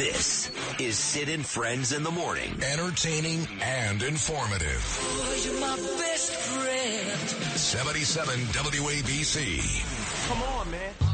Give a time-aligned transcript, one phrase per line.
[0.00, 2.58] This is Sid and Friends in the Morning.
[2.72, 4.82] Entertaining and informative.
[4.98, 7.18] Oh, you're my best friend.
[7.58, 10.28] 77 WABC.
[10.28, 11.09] Come on, man.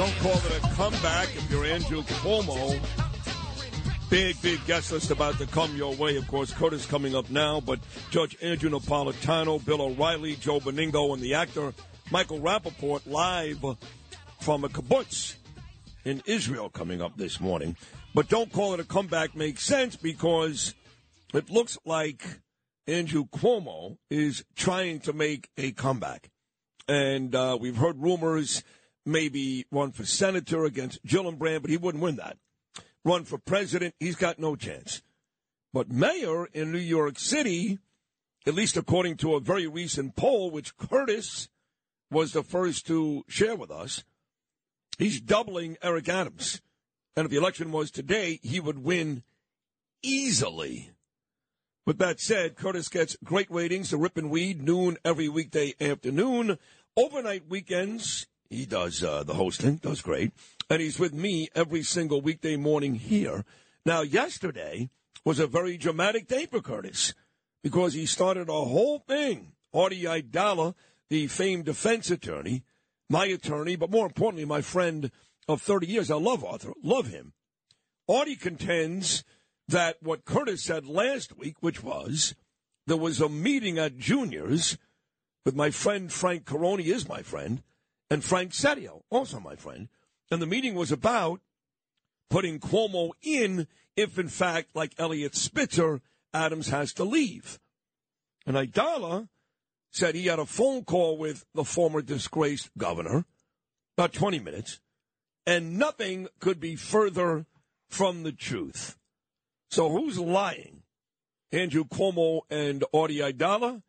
[0.00, 2.80] Don't call it a comeback if you're Andrew Cuomo.
[4.08, 6.16] Big, big guest list about to come your way.
[6.16, 11.22] Of course, Curtis coming up now, but Judge Andrew Napolitano, Bill O'Reilly, Joe Benigno, and
[11.22, 11.74] the actor
[12.10, 13.62] Michael Rapaport live
[14.40, 15.34] from a kibbutz
[16.06, 17.76] in Israel coming up this morning.
[18.14, 20.72] But don't call it a comeback makes sense because
[21.34, 22.22] it looks like
[22.86, 26.30] Andrew Cuomo is trying to make a comeback.
[26.88, 28.64] And uh, we've heard rumors
[29.04, 32.36] maybe run for senator against Gillibrand, but he wouldn't win that.
[33.04, 35.02] Run for president, he's got no chance.
[35.72, 37.78] But mayor in New York City,
[38.46, 41.48] at least according to a very recent poll, which Curtis
[42.10, 44.04] was the first to share with us,
[44.98, 46.60] he's doubling Eric Adams.
[47.16, 49.22] And if the election was today, he would win
[50.02, 50.90] easily.
[51.86, 56.58] With that said, Curtis gets great ratings the Rip and Read noon every weekday afternoon.
[56.96, 60.32] Overnight weekends, he does uh, the hosting, does great.
[60.68, 63.44] And he's with me every single weekday morning here.
[63.86, 64.90] Now, yesterday
[65.24, 67.14] was a very dramatic day for Curtis
[67.62, 69.52] because he started a whole thing.
[69.72, 70.74] Artie Aidala,
[71.08, 72.64] the famed defense attorney,
[73.08, 75.10] my attorney, but more importantly, my friend
[75.48, 76.10] of 30 years.
[76.10, 77.32] I love Arthur, love him.
[78.08, 79.24] Artie contends
[79.68, 82.34] that what Curtis said last week, which was
[82.86, 84.76] there was a meeting at Junior's
[85.44, 87.62] with my friend Frank Carone, is my friend,
[88.10, 89.88] and Frank Seddio, also my friend.
[90.30, 91.40] And the meeting was about
[92.28, 93.66] putting Cuomo in
[93.96, 96.00] if, in fact, like Eliot Spitzer,
[96.34, 97.58] Adams has to leave.
[98.46, 99.28] And Aidala
[99.90, 103.24] said he had a phone call with the former disgraced governor,
[103.96, 104.80] about 20 minutes,
[105.46, 107.46] and nothing could be further
[107.88, 108.96] from the truth.
[109.70, 110.82] So who's lying?
[111.52, 113.82] Andrew Cuomo and Audie Aidala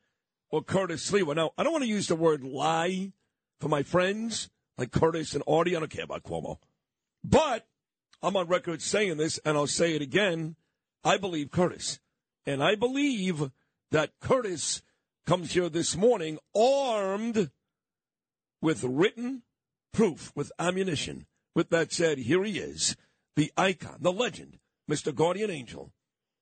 [0.50, 1.36] or Curtis Sliwa?
[1.36, 3.14] Now, I don't want to use the word lie
[3.62, 5.76] for my friends like Curtis and Audie.
[5.76, 6.58] I don't care about Cuomo.
[7.24, 7.68] But
[8.22, 10.56] I'm on record saying this, and I'll say it again.
[11.04, 12.00] I believe Curtis.
[12.46, 13.52] And I believe
[13.92, 14.82] that Curtis
[15.26, 17.52] comes here this morning armed
[18.62, 19.44] with written
[19.94, 21.28] proof, with ammunition.
[21.54, 22.96] With that said, here he is,
[23.36, 24.58] the icon, the legend,
[24.90, 25.14] Mr.
[25.14, 25.92] Guardian Angel,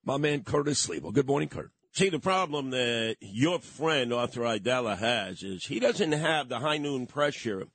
[0.05, 1.11] my man Curtis Sleeble.
[1.13, 1.71] Good morning, Kurt.
[1.99, 6.77] See, the problem that your friend Arthur Aidala has is he doesn't have the high
[6.77, 7.65] noon pressure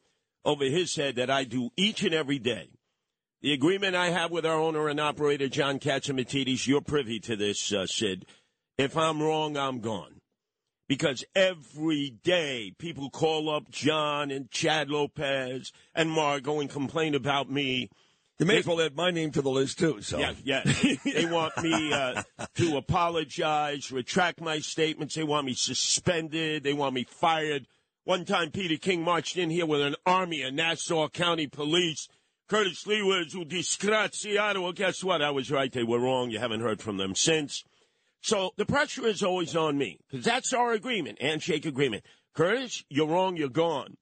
[0.46, 2.70] over his head that I do each and every day.
[3.42, 7.70] The agreement I have with our owner and operator, John Catsimatidis, you're privy to this,
[7.70, 8.24] uh, Sid.
[8.78, 10.22] If I'm wrong, I'm gone.
[10.88, 17.50] Because every day people call up John and Chad Lopez and Margot and complain about
[17.50, 17.90] me.
[18.38, 20.02] You may as well add my name to the list, too.
[20.02, 20.18] So.
[20.18, 20.62] Yeah, yeah.
[21.04, 22.22] they want me uh,
[22.56, 25.14] to apologize, retract my statements.
[25.14, 26.64] They want me suspended.
[26.64, 27.66] They want me fired.
[28.04, 32.08] One time, Peter King marched in here with an army of Nassau County Police.
[32.48, 34.62] Curtis Lee was disgraziato.
[34.62, 35.22] Well, guess what?
[35.22, 35.72] I was right.
[35.72, 36.30] They were wrong.
[36.30, 37.64] You haven't heard from them since.
[38.20, 42.04] So the pressure is always on me because that's our agreement, handshake agreement.
[42.34, 43.36] Curtis, you're wrong.
[43.36, 43.96] You're gone.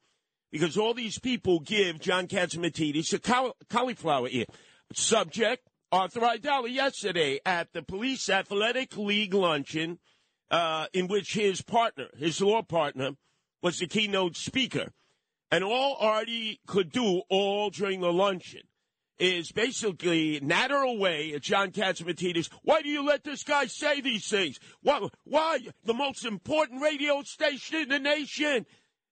[0.52, 4.44] Because all these people give John Catsimatidis a caul- cauliflower ear.
[4.92, 9.98] Subject, Arthur Aidala yesterday at the Police Athletic League luncheon,
[10.50, 13.12] uh, in which his partner, his law partner,
[13.62, 14.92] was the keynote speaker.
[15.50, 18.62] And all Artie could do all during the luncheon
[19.18, 22.50] is basically natter away at John Catsimatidis.
[22.62, 24.58] Why do you let this guy say these things?
[24.82, 25.60] Why, why?
[25.84, 28.66] The most important radio station in the nation,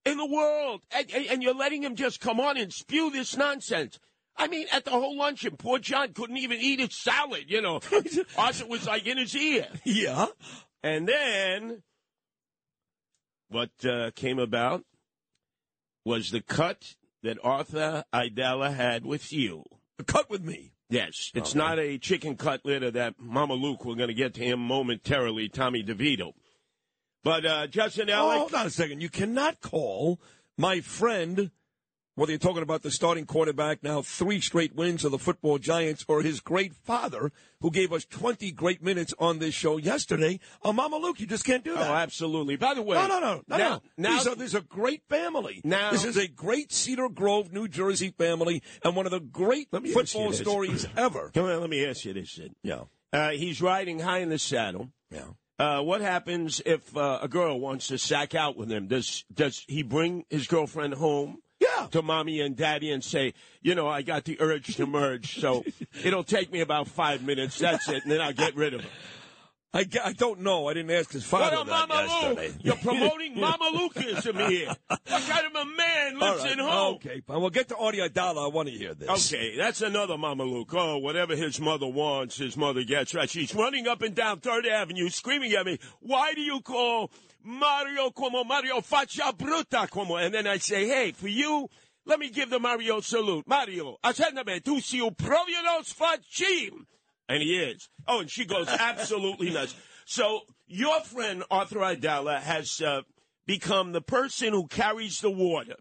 [0.04, 0.82] in the world.
[0.90, 3.98] And, and, you're letting him just come on and spew this nonsense.
[4.36, 7.80] I mean, at the whole luncheon, poor John couldn't even eat his salad, you know.
[8.38, 9.66] Arthur was like in his ear.
[9.84, 10.26] Yeah.
[10.82, 11.82] And then
[13.48, 14.84] what uh, came about
[16.04, 19.64] was the cut that Arthur Aidala had with you.
[19.98, 20.72] A cut with me.
[20.88, 21.58] Yes, it's Okay.
[21.58, 23.84] not a chicken cutlet or that Mama Luke.
[23.84, 26.32] We're going to get to him momentarily, Tommy DeVito.
[27.22, 29.00] But uh, Justin Oh, hold on a second.
[29.02, 30.20] You cannot call
[30.56, 31.50] my friend
[32.16, 36.04] whether you're talking about the starting quarterback now, three straight wins of the football giants,
[36.06, 37.32] or his great father,
[37.62, 41.46] who gave us 20 great minutes on this show yesterday, uh, Mama Luke, you just
[41.46, 41.88] can't do that.
[41.90, 42.56] Oh, absolutely.
[42.56, 43.80] By the way, No, no, no, no, now, no.
[43.96, 45.62] Now, These are, this is a great family.
[45.64, 49.68] Now- this is a great Cedar Grove, New Jersey family, and one of the great
[49.72, 51.30] Let me ask you football stories ever.
[51.32, 52.52] Come on, let me ask you this, Sid.
[52.62, 52.82] Yeah,
[53.14, 54.90] Uh, he's riding high in the saddle.
[55.10, 55.20] yeah.
[55.60, 58.86] Uh, what happens if uh, a girl wants to sack out with him?
[58.86, 61.42] Does does he bring his girlfriend home?
[61.58, 61.86] Yeah.
[61.90, 65.62] To mommy and daddy and say, you know, I got the urge to merge, so
[66.02, 67.58] it'll take me about five minutes.
[67.58, 68.88] That's it, and then I'll get rid of her.
[69.72, 70.66] I, I don't know.
[70.66, 72.48] I didn't ask his What father up, that Mama yesterday.
[72.48, 72.56] Luke?
[72.60, 74.74] You're promoting Mama Lukeism here.
[74.88, 76.94] What kind of a man lives right, at home?
[76.96, 77.40] Okay, fine.
[77.40, 78.44] We'll get to Audie Aidala.
[78.44, 79.32] I want to hear this.
[79.32, 80.70] Okay, that's another Mama Luke.
[80.74, 83.14] Oh, whatever his mother wants, his mother gets.
[83.14, 83.30] Right?
[83.30, 85.78] She's running up and down Third Avenue, screaming at me.
[86.00, 87.12] Why do you call
[87.44, 90.20] Mario Cuomo Mario Faccia Bruta Cuomo?
[90.20, 91.68] And then I say, hey, for you,
[92.06, 93.46] let me give the Mario salute.
[93.46, 96.86] Mario, attendame tu si provienos facim.
[97.30, 97.88] And he is.
[98.08, 99.76] Oh, and she goes absolutely nuts.
[100.04, 103.02] So your friend Arthur Aidala has uh,
[103.46, 105.76] become the person who carries the water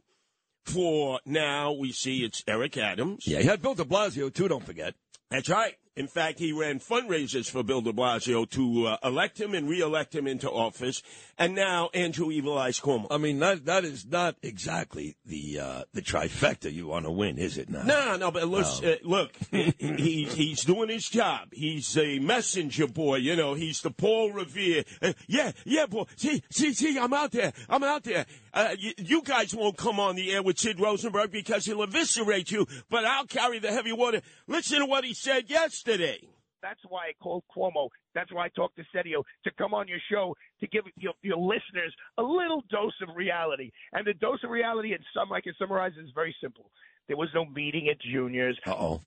[0.64, 1.72] for now.
[1.72, 3.26] We see it's Eric Adams.
[3.26, 4.94] Yeah, he had Bill de Blasio, too, don't forget.
[5.32, 5.74] That's right.
[5.96, 10.16] In fact, he ran fundraisers for Bill de Blasio to uh, elect him and re-elect
[10.16, 11.02] him into office.
[11.38, 13.08] And now Andrew Evil Eyes Cuomo.
[13.12, 17.38] I mean, that that is not exactly the uh, the trifecta you want to win,
[17.38, 17.86] is it not?
[17.86, 21.50] No, no, but look, uh, look, he, he's doing his job.
[21.52, 23.54] He's a messenger boy, you know.
[23.54, 24.84] He's the Paul Revere.
[25.02, 26.06] Uh, yeah, yeah, boy.
[26.16, 26.98] See, see, see.
[26.98, 27.52] I'm out there.
[27.70, 28.26] I'm out there.
[28.54, 32.52] Uh, you, you guys won't come on the air with Sid Rosenberg because he'll eviscerate
[32.52, 32.68] you.
[32.90, 34.22] But I'll carry the heavy water.
[34.48, 35.48] Listen to what he said
[35.86, 36.20] yesterday.
[36.62, 37.88] That's why I called Cuomo.
[38.14, 41.38] That's why I talked to Sergio to come on your show to give your, your
[41.38, 43.72] listeners a little dose of reality.
[43.94, 46.70] And the dose of reality, in some I can summarize, is very simple.
[47.08, 48.60] There was no meeting at Juniors.
[48.68, 49.02] Uh oh.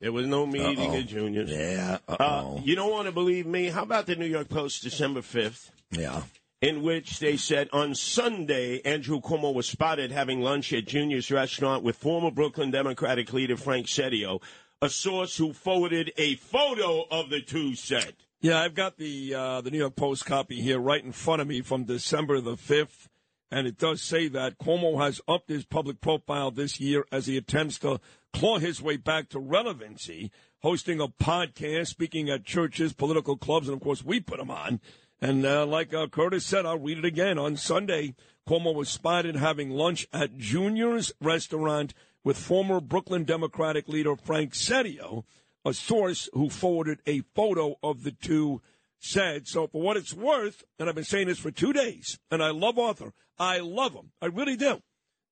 [0.00, 0.98] There was no meeting Uh-oh.
[0.98, 1.50] at Juniors.
[1.50, 1.98] Yeah.
[2.06, 2.60] Uh Uh, oh.
[2.64, 3.66] you don't want to believe me?
[3.66, 5.70] How about the New York Post, December 5th?
[5.90, 6.22] yeah.
[6.60, 11.82] in which they said on Sunday, Andrew Cuomo was spotted having lunch at Junior's restaurant
[11.82, 14.40] with former Brooklyn Democratic leader Frank Seddio.
[14.80, 18.14] A source who forwarded a photo of the two said.
[18.40, 21.48] Yeah, I've got the uh, the New York Post copy here right in front of
[21.48, 23.08] me from December the fifth,
[23.50, 27.36] and it does say that Cuomo has upped his public profile this year as he
[27.36, 27.98] attempts to
[28.32, 30.30] claw his way back to relevancy,
[30.60, 34.80] hosting a podcast, speaking at churches, political clubs, and of course we put him on.
[35.20, 38.14] And uh, like uh, Curtis said, I'll read it again on Sunday.
[38.46, 41.94] Cuomo was spotted having lunch at Junior's restaurant
[42.28, 45.24] with former Brooklyn Democratic leader Frank Seddio
[45.64, 48.60] a source who forwarded a photo of the two
[48.98, 49.48] said.
[49.48, 52.50] So, for what it's worth, and I've been saying this for two days, and I
[52.50, 53.14] love Arthur.
[53.38, 54.10] I love him.
[54.20, 54.82] I really do.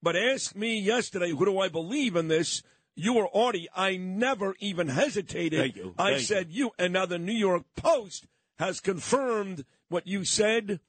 [0.02, 2.62] But ask me yesterday, who do I believe in this?
[2.94, 3.69] You or Artie.
[3.76, 5.60] I never even hesitated.
[5.60, 5.94] Thank you.
[5.98, 6.70] I Thank said you.
[6.78, 8.26] And now the New York Post
[8.58, 10.81] has confirmed what you said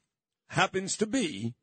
[0.52, 1.54] happens to be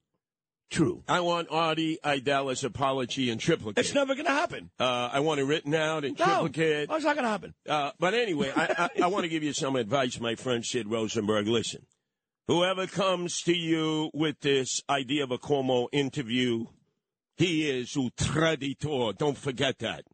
[0.74, 1.02] true.
[1.08, 3.78] I want Artie Aidala's apology in triplicate.
[3.84, 4.70] It's never going to happen.
[4.78, 6.90] uh, I want it written out in No, triplicate.
[6.90, 7.54] it's not going to happen.
[7.68, 10.86] Uh, but anyway, I, I, I want to give you some advice, my friend Sid
[10.88, 11.46] Rosenberg.
[11.48, 11.86] Listen,
[12.48, 16.66] whoever comes to you with this idea of a Cuomo interview,
[17.36, 19.16] he is un traditor.
[19.16, 20.04] Don't forget that.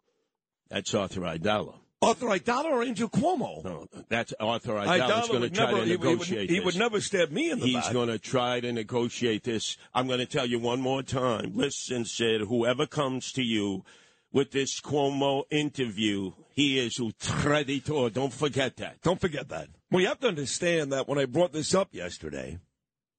[0.68, 1.79] That's Arthur Aidala.
[2.02, 3.62] Arthur Aidala or Angel Cuomo?
[3.62, 6.50] No, that's Arthur Aidala's Aidala going to try never, to he, would- he would, negotiate
[6.50, 9.76] he would never stab me in the He's going to try to negotiate this.
[9.94, 11.52] I'm going to tell you one more time.
[11.54, 13.84] Listen, Sid, whoever comes to you
[14.32, 18.10] with this Cuomo interview, he is un traditor.
[18.12, 19.02] Don't forget that.
[19.02, 19.68] Don't forget that.
[19.90, 22.58] Well, you have to understand that when I brought this up yesterday,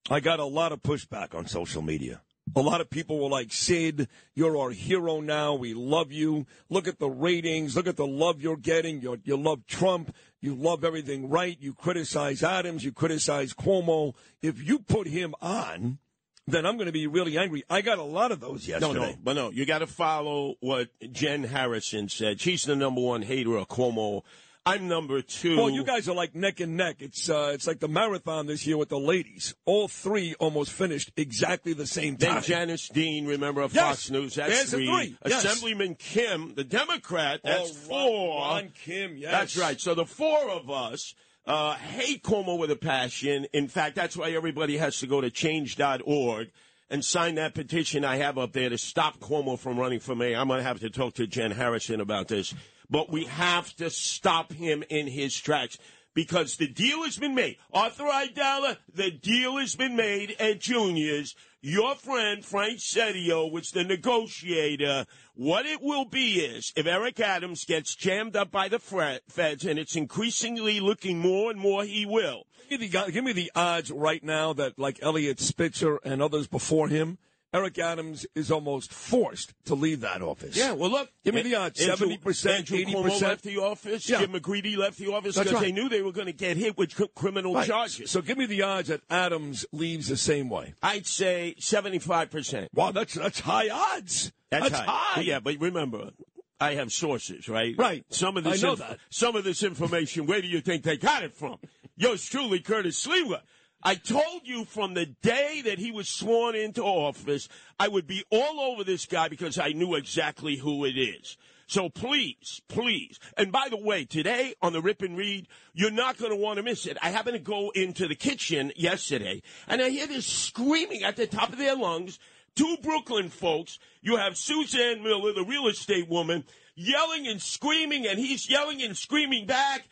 [0.10, 2.22] I got a lot of pushback on social media.
[2.56, 5.54] A lot of people were like, Sid, you're our hero now.
[5.54, 6.46] We love you.
[6.70, 7.76] Look at the ratings.
[7.76, 9.02] Look at the love you're getting.
[9.02, 10.14] You're, you love Trump.
[10.42, 11.56] You love everything right.
[11.60, 12.84] You criticize Adams.
[12.84, 14.16] You criticize Cuomo.
[14.42, 16.00] If you put him on,
[16.48, 17.64] then I'm going to be really angry.
[17.70, 18.94] I got a lot of those yesterday.
[18.94, 19.52] No, no, but no.
[19.52, 22.42] You got to follow what Jen Harrison said.
[22.42, 24.24] She's the number one hater of Cuomo.
[24.64, 25.58] I'm number two.
[25.58, 26.98] Well, you guys are like neck and neck.
[27.00, 29.56] It's uh, it's like the marathon this year with the ladies.
[29.66, 32.36] All three almost finished exactly the same time.
[32.36, 33.84] Then Janice Dean, remember of Yes.
[33.86, 34.86] Fox News, that's three.
[34.86, 35.18] three.
[35.26, 35.44] Yes.
[35.46, 38.40] Assemblyman Kim, the Democrat, that's Oh, Ron- four.
[38.42, 39.32] Ron Kim, yes.
[39.32, 39.82] That's right.
[39.82, 41.16] So the four of us
[41.48, 43.48] uh, hate Cuomo with a passion.
[43.54, 46.52] In fact, that's why everybody has to go to change.org
[46.92, 50.38] and sign that petition I have up there to stop Cuomo from running for mayor.
[50.38, 52.54] I'm going to have to talk to Jen Harrison about this.
[52.92, 55.78] But we have to stop him in his tracks
[56.14, 57.58] because the deal has been made.
[57.74, 61.34] Arthur Aidala, the deal has been made at Junior's.
[61.62, 65.06] your friend Frank Seddio was the negotiator.
[65.36, 69.80] What it will be is if Eric Adams gets jammed up by the feds, and
[69.80, 72.44] it's increasingly looking more and more he will.
[72.70, 76.48] Give me, the, give me the odds right now that, like Eliot Spitzer and others
[76.48, 77.18] before him,
[77.54, 80.56] Eric Adams is almost forced to leave that office.
[80.56, 81.10] Yeah, well, look.
[81.26, 81.82] Give me the odds.
[81.82, 83.22] Andrew- 70%, Andrew 80%.
[83.22, 84.10] left the office.
[84.10, 84.20] Yeah.
[84.20, 85.62] Jim McGreevey left the office because right.
[85.62, 87.68] they knew they were going to get hit with criminal Right.
[87.68, 88.10] charges.
[88.10, 90.76] So give me the odds that Adams leaves the same way.
[90.82, 92.70] I'd say 75%.
[92.74, 94.32] Wow, that's that's high odds.
[94.50, 95.22] That's, high.
[95.22, 96.12] Yeah, but remember,
[96.60, 97.76] I have sources, right?
[97.78, 98.06] Right.
[98.10, 99.00] Some of this, I know that.
[99.10, 101.58] Some of this information, where do you think they got it from?
[101.98, 103.42] Yours truly, Curtis Sliwa.
[103.84, 108.24] I told you from the day that he was sworn into office, I would be
[108.30, 111.38] all over this guy because I knew exactly who it is.
[111.72, 113.18] So please, please.
[113.38, 116.58] And by the way, today on the Rip and Read, you're not going to want
[116.58, 116.98] to miss it.
[117.02, 121.28] I happened to go into the kitchen yesterday and I hear this screaming at the
[121.28, 122.20] top of their lungs.
[122.56, 123.80] Two Brooklyn folks.
[124.02, 126.44] You have Suzanne Miller, the real estate woman,
[126.76, 129.88] yelling and screaming and he's yelling and screaming back.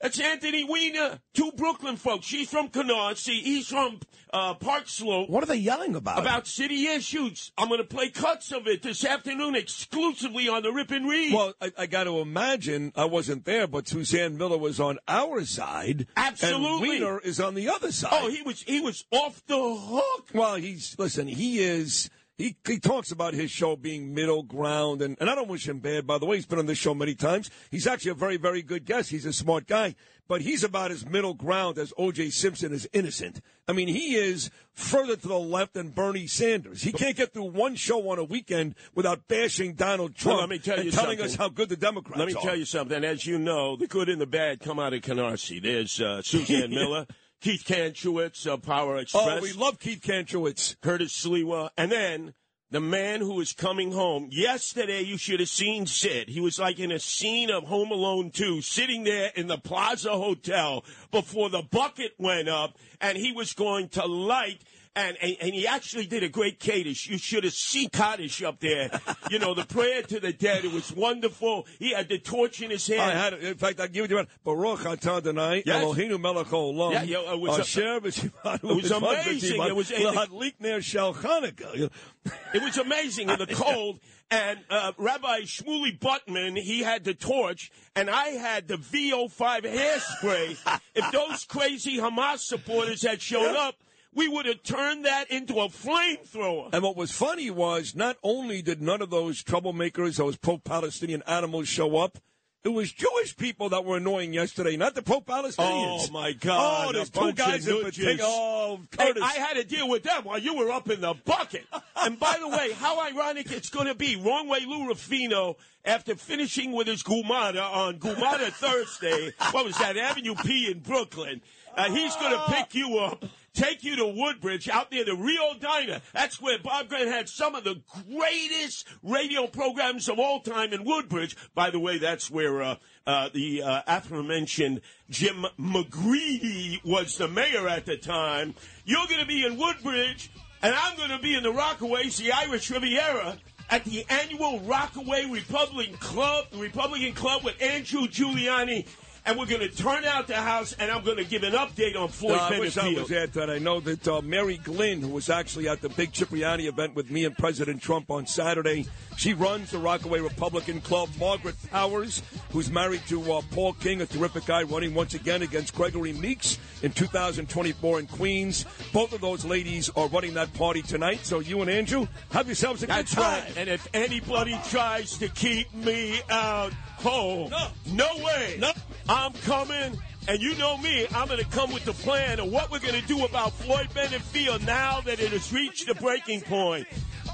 [0.00, 1.18] That's Anthony Weiner.
[1.34, 2.26] Two Brooklyn folks.
[2.26, 3.42] She's from Canarsie.
[3.42, 3.98] He's from
[4.32, 5.28] uh, Park Slope.
[5.28, 6.20] What are they yelling about?
[6.20, 7.50] About city issues.
[7.58, 11.32] I'm going to play cuts of it this afternoon exclusively on the Rip and Read.
[11.32, 15.44] Well, I, I got to imagine I wasn't there, but Suzanne Miller was on our
[15.44, 16.06] side.
[16.16, 16.96] Absolutely.
[16.98, 18.10] And Weiner is on the other side.
[18.12, 20.28] oh, he was he was off the hook.
[20.32, 21.26] Well, he's listen.
[21.26, 22.08] He is.
[22.38, 25.80] He, he talks about his show being middle ground, and, and I don't wish him
[25.80, 26.06] bad.
[26.06, 27.50] By the way, he's been on this show many times.
[27.72, 29.10] He's actually a very, very good guest.
[29.10, 29.96] He's a smart guy,
[30.28, 32.30] but he's about as middle ground as O.J.
[32.30, 33.40] Simpson is innocent.
[33.66, 36.82] I mean, he is further to the left than Bernie Sanders.
[36.82, 40.48] He can't get through one show on a weekend without bashing Donald Trump Well, let
[40.48, 41.24] me tell and you telling something.
[41.24, 42.24] us how good the Democrats are.
[42.24, 42.42] Let me are.
[42.42, 43.04] tell you something.
[43.04, 45.60] As you know, the good and the bad come out of Canarsie.
[45.60, 47.06] There's uh, Suzanne Miller,
[47.40, 49.38] Keith Kantrowitz of Power oh, Express.
[49.38, 50.76] Oh, we love Keith Kantrowitz.
[50.80, 52.34] Curtis Sliwa, and then
[52.70, 54.28] the man who is coming home.
[54.30, 56.28] Yesterday, you should have seen Sid.
[56.28, 60.10] He was like in a scene of Home Alone 2, sitting there in the Plaza
[60.10, 64.62] Hotel before the bucket went up, and he was going to light.
[64.96, 67.08] And, and, and he actually did a great Kaddish.
[67.08, 68.90] You should have seen Kaddish up there.
[69.30, 70.64] You know, the prayer to the dead.
[70.64, 71.66] It was wonderful.
[71.78, 73.02] He had the torch in his hand.
[73.02, 73.42] I had it.
[73.44, 74.26] In fact, I give it to you.
[74.42, 75.84] Baruch atah Adonai, Yes.
[75.84, 76.92] Eloheinu melech haolam.
[76.92, 79.62] Yeah, yeah, it was a- Asher v'shivanu it was amazing.
[79.62, 81.90] It was- lahadlik ner shel Chanukah.
[82.54, 84.00] It was amazing in the cold.
[84.30, 90.80] And uh, Rabbi Shmuley Buttman, he had the torch, and I had the VO5 hairspray.
[90.94, 93.74] if those crazy Hamas supporters had shown up,
[94.14, 96.70] we would have turned that into a flamethrower.
[96.72, 101.68] And what was funny was not only did none of those troublemakers, those pro-Palestinian animals
[101.68, 102.18] show up,
[102.64, 105.56] it was Jewish people that were annoying yesterday, not the pro-Palestinians.
[105.58, 108.18] Oh, my God, Oh, there's two guys in particular.
[108.22, 111.64] Oh, Hey, I had to deal with them while you were up in the bucket.
[111.96, 114.16] and by the way, how ironic it's going to be.
[114.16, 119.96] Wrong way Lou Rufino, after finishing with his Gumada on Gumada Thursday, what was that,
[119.96, 121.40] Avenue P in Brooklyn,
[121.76, 123.24] uh, he's going to pick you up,
[123.58, 126.00] take you to Woodbridge out near the Rio Diner.
[126.14, 130.84] That's where Bob Grant had some of the greatest radio programs of all time in
[130.84, 131.36] Woodbridge.
[131.54, 137.68] By the way, that's where uh, uh, the uh, aforementioned Jim McGreevey was the mayor
[137.68, 138.54] at the time.
[138.84, 140.30] You're going to be in Woodbridge,
[140.62, 143.38] and I'm going to be in the Rockaways, the Irish Riviera.
[143.70, 148.86] At the annual Rockaway Republican Club, the Republican Club with Andrew Giuliani,
[149.28, 151.94] and we're going to turn out the house, and I'm going to give an update
[151.96, 153.50] on Floyd Uh, I wish I was at that.
[153.50, 157.10] I know that uh, Mary Glynn, who was actually at the big Cipriani event with
[157.10, 158.86] me and President Trump on Saturday,
[159.18, 161.10] she runs the Rockaway Republican Club.
[161.20, 165.74] Margaret Powers, who's married to uh, Paul King, a terrific guy, running once again against
[165.74, 168.64] Gregory Meeks in 2024 in Queens.
[168.94, 171.20] Both of those ladies are running that party tonight.
[171.24, 173.42] So you and Andrew, have yourselves a That's good time.
[173.44, 173.56] right.
[173.58, 177.68] And if anybody tries to keep me out home, No.
[177.86, 178.56] no way.
[178.58, 178.72] No.
[179.08, 179.98] I'm coming.
[180.28, 183.00] And you know me, I'm going to come with the plan of what we're going
[183.00, 186.86] to do about Floyd Bennett Field now that it has reached the breaking point.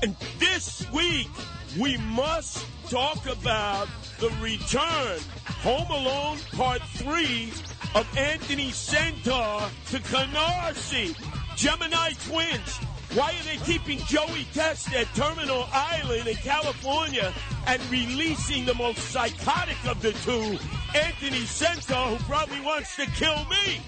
[0.02, 1.28] And this week,
[1.78, 3.88] we must talk about
[4.20, 5.18] the return,
[5.62, 7.52] Home Alone Part 3
[7.96, 11.16] of Anthony Senter to Canarsie.
[11.56, 12.78] Gemini Twins.
[13.14, 17.32] Why are they keeping Joey Test at Terminal Island in California
[17.68, 20.58] and releasing the most psychotic of the two,
[20.98, 23.80] Anthony Senter, who probably wants to kill me?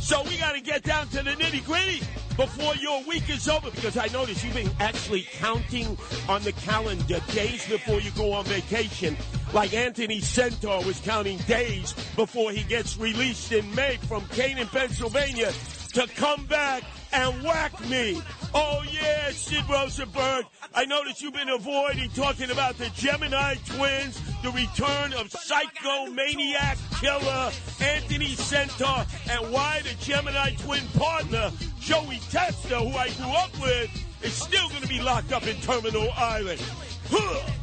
[0.00, 2.00] So we got to get down to the nitty gritty
[2.38, 7.20] before your week is over because I noticed you've been actually counting on the calendar
[7.34, 9.18] days before you go on vacation.
[9.52, 15.52] Like Anthony Senter was counting days before he gets released in May from Canaan, Pennsylvania
[15.96, 18.20] to come back and whack me.
[18.52, 20.44] Oh, yeah, Sid Rosenberg.
[20.74, 27.50] I notice you've been avoiding talking about the Gemini twins, the return of psychomaniac killer
[27.80, 31.50] Anthony Senter, and why the Gemini twin partner,
[31.80, 33.90] Joey Testa, who I grew up with,
[34.22, 36.60] is still going to be locked up in Terminal Island.
[37.08, 37.55] Huh.